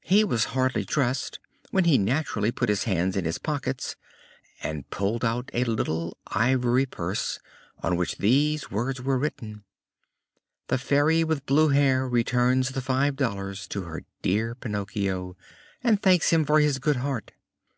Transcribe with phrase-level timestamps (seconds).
[0.00, 1.38] He was hardly dressed
[1.72, 3.96] when he naturally put his hands in his pockets
[4.62, 7.38] and pulled out a little ivory purse
[7.82, 9.64] on which these words were written:
[10.68, 15.36] "The Fairy with blue hair returns the five dollars to her dear Pinocchio,
[15.84, 17.32] and thanks him for his good heart."